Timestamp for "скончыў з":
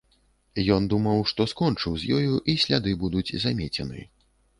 1.51-2.17